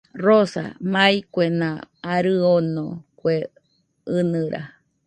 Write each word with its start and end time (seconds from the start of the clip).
Rosa, 0.25 0.65
mai 0.93 1.15
kuena 1.33 1.69
arɨ 2.13 2.33
ono, 2.55 2.85
kue 3.19 3.35
ɨnɨra 4.17 4.61